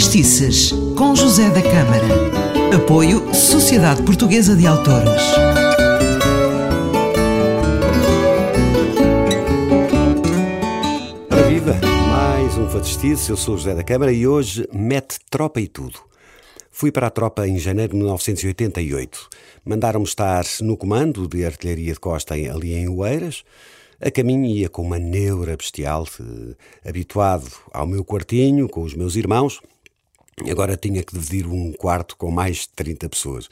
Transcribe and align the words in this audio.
Vertistices, 0.00 0.72
com 0.96 1.14
José 1.14 1.50
da 1.50 1.60
Câmara. 1.60 2.74
Apoio 2.74 3.34
Sociedade 3.34 4.02
Portuguesa 4.02 4.56
de 4.56 4.66
Autores. 4.66 5.22
Para 11.28 11.42
viva, 11.42 11.78
mais 12.08 12.56
um 12.56 12.66
Vertistices. 12.66 13.28
Eu 13.28 13.36
sou 13.36 13.58
José 13.58 13.74
da 13.74 13.84
Câmara 13.84 14.10
e 14.10 14.26
hoje 14.26 14.66
mete 14.72 15.18
tropa 15.28 15.60
e 15.60 15.68
tudo. 15.68 15.98
Fui 16.70 16.90
para 16.90 17.08
a 17.08 17.10
tropa 17.10 17.46
em 17.46 17.58
janeiro 17.58 17.92
de 17.92 17.98
1988. 17.98 19.28
Mandaram-me 19.66 20.06
estar 20.06 20.46
no 20.62 20.78
comando 20.78 21.28
de 21.28 21.44
artilharia 21.44 21.92
de 21.92 22.00
costa 22.00 22.32
ali 22.32 22.72
em 22.72 22.88
Oeiras. 22.88 23.44
A 24.00 24.10
caminho 24.10 24.46
ia 24.46 24.70
com 24.70 24.80
uma 24.80 24.98
neura 24.98 25.54
bestial, 25.58 26.06
eh, 26.18 26.88
habituado 26.88 27.46
ao 27.70 27.86
meu 27.86 28.02
quartinho, 28.02 28.66
com 28.66 28.80
os 28.80 28.94
meus 28.94 29.14
irmãos. 29.14 29.60
Agora 30.48 30.76
tinha 30.76 31.02
que 31.02 31.12
dividir 31.12 31.46
um 31.46 31.72
quarto 31.72 32.16
com 32.16 32.30
mais 32.30 32.58
de 32.58 32.68
30 32.70 33.08
pessoas. 33.08 33.48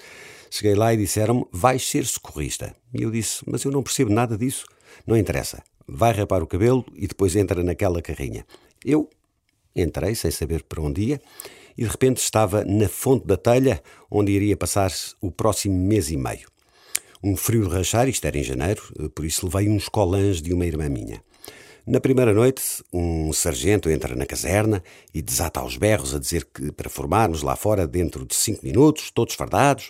Cheguei 0.51 0.74
lá 0.74 0.95
e 0.95 0.97
disseram-me: 0.97 1.45
vais 1.52 1.87
ser 1.87 2.06
socorrista. 2.06 2.74
E 2.95 3.02
eu 3.02 3.11
disse: 3.11 3.42
mas 3.47 3.64
eu 3.64 3.73
não 3.73 3.83
percebo 3.83 4.12
nada 4.12 4.38
disso. 4.38 4.64
Não 5.06 5.16
interessa. 5.16 5.62
Vai 5.87 6.12
rapar 6.12 6.42
o 6.42 6.47
cabelo 6.47 6.84
e 6.95 7.06
depois 7.06 7.34
entra 7.37 7.62
naquela 7.62 8.01
carrinha. 8.01 8.47
Eu 8.84 9.09
entrei 9.74 10.14
sem 10.14 10.30
saber 10.30 10.62
para 10.62 10.83
onde 10.83 11.02
ia 11.02 11.20
e 11.77 11.84
de 11.84 11.88
repente 11.88 12.19
estava 12.19 12.64
na 12.64 12.89
fonte 12.89 13.27
da 13.27 13.36
telha 13.36 13.83
onde 14.11 14.33
iria 14.33 14.56
passar 14.56 14.92
o 15.20 15.30
próximo 15.30 15.77
mês 15.77 16.11
e 16.11 16.16
meio. 16.16 16.48
Um 17.23 17.36
frio 17.36 17.69
de 17.69 17.75
rachar, 17.75 18.09
isto 18.09 18.25
era 18.27 18.39
em 18.39 18.45
janeiro, 18.45 18.83
por 19.14 19.25
isso 19.25 19.47
levei 19.47 19.69
uns 19.69 19.89
colãs 19.89 20.41
de 20.41 20.52
uma 20.52 20.66
irmã 20.66 20.89
minha. 20.89 21.23
Na 21.91 22.01
primeira 22.01 22.34
noite, 22.34 22.84
um 22.92 23.33
sargento 23.33 23.89
entra 23.89 24.14
na 24.14 24.27
caserna 24.27 24.84
e 25.14 25.22
desata 25.22 25.61
aos 25.61 25.78
berros 25.78 26.14
a 26.14 26.19
dizer 26.19 26.45
que 26.45 26.70
para 26.70 26.91
formarmos 26.91 27.41
lá 27.41 27.56
fora 27.56 27.86
dentro 27.86 28.27
de 28.27 28.34
cinco 28.34 28.62
minutos, 28.62 29.11
todos 29.11 29.34
fardados. 29.34 29.89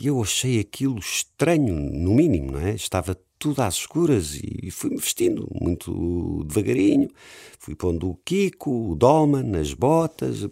E 0.00 0.06
eu 0.06 0.22
achei 0.22 0.60
aquilo 0.60 1.00
estranho, 1.00 1.74
no 1.74 2.14
mínimo, 2.14 2.52
não 2.52 2.60
é? 2.60 2.76
Estava 2.76 3.18
tudo 3.40 3.60
às 3.60 3.74
escuras 3.74 4.38
e 4.40 4.70
fui-me 4.70 4.98
vestindo 4.98 5.48
muito 5.60 6.44
devagarinho. 6.44 7.10
Fui 7.58 7.74
pondo 7.74 8.10
o 8.10 8.18
Kiko, 8.24 8.92
o 8.92 8.94
Dolman, 8.94 9.58
as 9.58 9.74
botas 9.74 10.46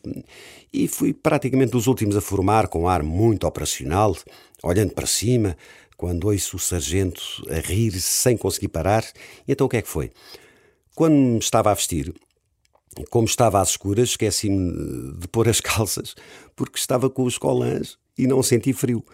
e 0.73 0.89
fui 0.89 1.15
praticamente 1.15 1.71
dos 1.71 1.87
últimos 1.87 2.17
a 2.17 2.21
formar 2.21 2.67
com 2.67 2.81
um 2.81 2.89
ar 2.89 3.05
muito 3.05 3.47
operacional, 3.47 4.17
olhando 4.61 4.93
para 4.93 5.07
cima, 5.07 5.57
quando 5.97 6.27
ouço 6.27 6.57
o 6.57 6.59
sargento 6.59 7.23
a 7.49 7.61
rir 7.61 7.93
sem 8.01 8.37
conseguir 8.37 8.69
parar. 8.69 9.05
E 9.47 9.53
então 9.53 9.69
o 9.69 9.71
que 9.71 9.77
é 9.77 9.83
que 9.83 9.89
foi? 9.89 10.11
Quando 10.95 11.15
me 11.15 11.39
estava 11.39 11.71
a 11.71 11.75
vestir, 11.75 12.15
como 13.11 13.27
estava 13.27 13.61
às 13.61 13.71
escuras, 13.71 14.11
esqueci-me 14.11 15.19
de 15.19 15.29
pôr 15.29 15.49
as 15.49 15.61
calças 15.63 16.15
porque 16.55 16.79
estava 16.79 17.11
com 17.11 17.25
os 17.25 17.39
colãs 17.39 17.99
e 18.17 18.27
não 18.27 18.43
senti 18.43 18.73
frio. 18.73 19.05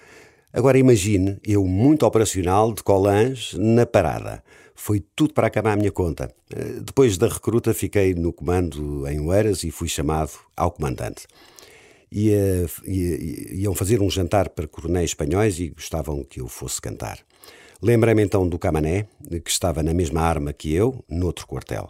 Agora 0.52 0.78
imagine 0.78 1.38
eu, 1.44 1.64
muito 1.64 2.04
operacional, 2.04 2.72
de 2.72 2.82
colãs, 2.82 3.54
na 3.54 3.86
parada. 3.86 4.42
Foi 4.74 5.00
tudo 5.14 5.34
para 5.34 5.46
acabar 5.46 5.72
a 5.72 5.76
minha 5.76 5.92
conta. 5.92 6.34
Eh, 6.54 6.80
depois 6.82 7.16
da 7.16 7.28
recruta, 7.28 7.72
fiquei 7.72 8.14
no 8.14 8.32
comando 8.32 9.06
em 9.06 9.20
Oeiras 9.20 9.62
e 9.62 9.70
fui 9.70 9.88
chamado 9.88 10.32
ao 10.56 10.70
comandante 10.72 11.26
ia, 12.10 12.66
ia, 12.84 13.54
iam 13.54 13.74
fazer 13.74 14.02
um 14.02 14.10
jantar 14.10 14.48
para 14.50 14.66
coronéis 14.66 15.10
espanhóis 15.10 15.60
e 15.60 15.68
gostavam 15.68 16.24
que 16.24 16.40
eu 16.40 16.48
fosse 16.48 16.80
cantar. 16.80 17.18
Lembrei-me 17.82 18.22
então 18.22 18.48
do 18.48 18.58
Camané, 18.58 19.06
que 19.44 19.50
estava 19.50 19.82
na 19.82 19.94
mesma 19.94 20.20
arma 20.20 20.52
que 20.52 20.72
eu, 20.72 21.02
noutro 21.08 21.46
quartel. 21.46 21.88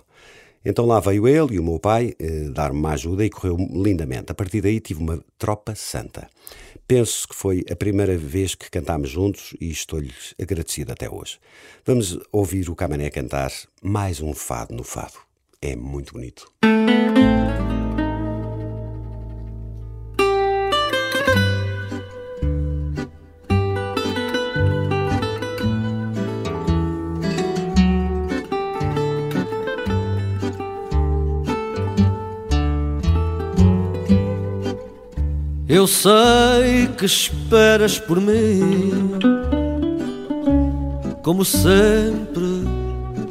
Então 0.65 0.85
lá 0.85 1.01
veio 1.01 1.27
ele 1.27 1.55
e 1.55 1.59
o 1.59 1.65
meu 1.65 1.79
pai 1.79 2.15
eh, 2.19 2.49
dar-me 2.51 2.79
uma 2.79 2.93
ajuda 2.93 3.25
e 3.25 3.31
correu 3.31 3.57
lindamente. 3.57 4.31
A 4.31 4.35
partir 4.35 4.61
daí 4.61 4.79
tive 4.79 5.01
uma 5.01 5.23
tropa 5.39 5.75
santa. 5.75 6.29
Penso 6.87 7.27
que 7.29 7.35
foi 7.35 7.65
a 7.71 7.75
primeira 7.75 8.17
vez 8.17 8.55
que 8.55 8.71
cantámos 8.71 9.11
juntos 9.11 9.55
e 9.61 9.71
estou-lhes 9.71 10.35
agradecido 10.41 10.93
até 10.93 11.09
hoje. 11.09 11.39
Vamos 11.85 12.19
ouvir 12.31 12.69
o 12.69 12.75
Camané 12.75 13.11
cantar 13.11 13.51
mais 13.83 14.21
um 14.21 14.35
fado 14.35 14.75
no 14.75 14.85
fado. 14.85 15.15
É 15.63 15.75
muito 15.75 16.13
bonito. 16.13 16.53
Eu 35.73 35.87
sei 35.87 36.89
que 36.99 37.05
esperas 37.05 37.97
por 37.97 38.21
mim, 38.21 39.21
como 41.23 41.45
sempre, 41.45 42.67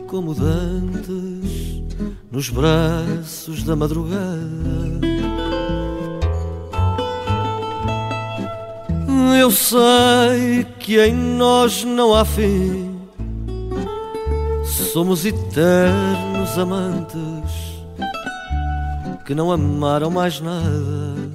como 0.07 0.33
dantes, 0.33 1.83
nos 2.31 2.50
braços 2.50 3.63
da 3.63 3.75
madrugada. 3.75 4.17
Eu 9.38 9.51
sei 9.51 10.66
que 10.79 10.97
em 10.97 11.13
nós 11.13 11.83
não 11.83 12.16
há 12.16 12.23
fim, 12.23 13.01
somos 14.94 15.25
eternos 15.25 16.57
amantes 16.57 17.83
que 19.25 19.35
não 19.35 19.51
amaram 19.51 20.09
mais 20.09 20.39
nada 20.39 21.28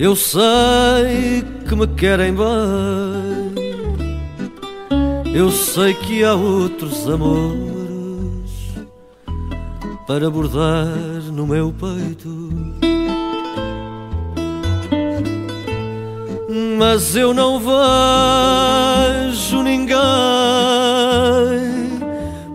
Eu 0.00 0.14
sei 0.14 1.42
que 1.68 1.74
me 1.74 1.88
querem 1.88 2.32
bem, 2.32 3.52
eu 5.34 5.50
sei 5.50 5.92
que 5.92 6.22
há 6.22 6.36
outros 6.36 7.08
amores 7.08 8.78
para 10.06 10.30
bordar 10.30 10.86
no 11.32 11.48
meu 11.48 11.74
peito. 11.74 12.28
Mas 16.78 17.16
eu 17.16 17.34
não 17.34 17.58
vejo 19.18 19.64
ninguém, 19.64 19.98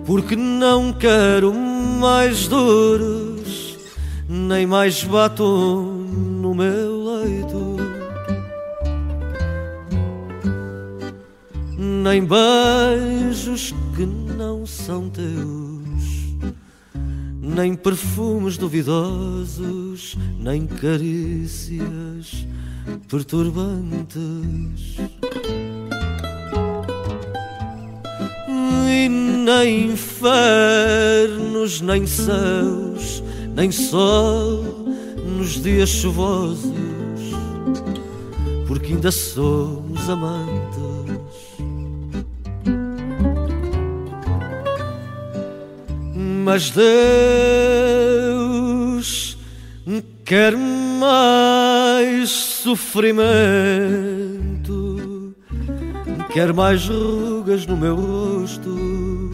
porque 0.06 0.38
não 0.38 0.94
quero 0.94 1.54
mais 1.54 2.48
dores, 2.48 3.78
nem 4.30 4.66
mais 4.66 5.04
batom 5.04 5.82
no 6.42 6.56
meu 6.56 6.93
nem 12.04 12.24
beijos 12.26 13.74
que 13.96 14.06
não 14.06 14.66
são 14.66 15.10
teus, 15.10 16.36
nem 17.42 17.76
perfumes 17.76 18.58
duvidosos, 18.58 20.18
nem 20.38 20.68
carícias 20.68 22.46
perturbantes. 23.08 24.98
E 28.90 29.08
nem 29.08 29.92
infernos, 29.92 30.50
nem 31.80 32.06
céus, 32.06 33.24
nem 33.56 33.72
sol 33.72 34.62
nos 35.38 35.52
dias 35.64 35.88
chuvosos, 35.88 36.70
porque 38.68 38.92
ainda 38.92 39.10
somos 39.10 40.10
amantes. 40.10 40.93
Mas 46.44 46.70
Deus 46.72 46.84
quer 50.26 50.58
mais 50.58 52.30
sofrimento, 52.30 53.14
quer 56.34 56.52
mais 56.52 56.90
rugas 56.90 57.66
no 57.66 57.78
meu 57.78 57.96
rosto 57.96 59.32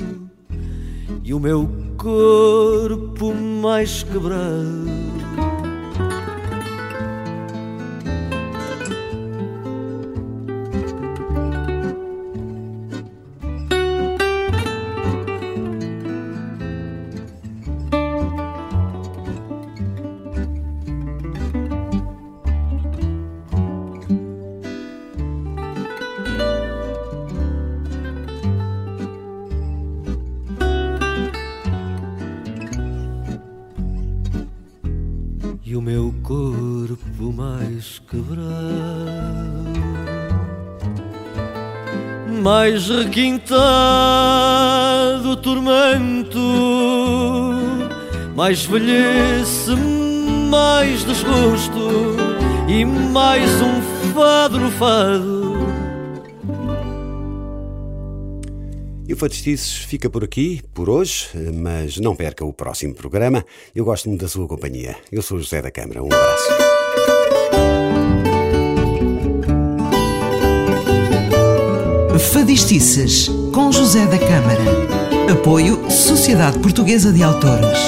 e 1.23 1.33
o 1.33 1.39
meu 1.39 1.67
corpo 1.97 3.33
mais 3.33 4.03
quebrado. 4.03 4.98
Mais 37.31 37.99
quebrado, 38.07 38.43
mais 42.43 42.87
requintado 42.89 43.49
tormento, 45.37 46.39
mais 48.35 48.65
velhice, 48.65 49.75
mais 50.49 51.03
desgosto 51.05 52.15
e 52.67 52.85
mais 52.85 53.49
um 53.61 53.81
fado 54.13 54.59
fado. 54.71 55.78
E 59.09 59.13
o 59.13 59.17
Fadistices 59.17 59.73
fica 59.73 60.07
por 60.07 60.23
aqui, 60.23 60.61
por 60.71 60.87
hoje, 60.87 61.29
mas 61.51 61.97
não 61.97 62.15
perca 62.15 62.45
o 62.45 62.53
próximo 62.53 62.93
programa. 62.93 63.43
Eu 63.73 63.83
gosto 63.83 64.07
muito 64.07 64.21
da 64.21 64.27
sua 64.27 64.47
companhia. 64.47 64.95
Eu 65.11 65.23
sou 65.23 65.39
José 65.39 65.63
da 65.63 65.71
Câmara. 65.71 66.03
Um 66.03 66.05
abraço. 66.05 66.49
Fadistices, 72.31 73.29
com 73.51 73.71
José 73.71 74.05
da 74.05 74.19
Câmara. 74.19 74.61
Apoio 75.33 75.89
Sociedade 75.89 76.59
Portuguesa 76.59 77.11
de 77.11 77.23
Autores. 77.23 77.79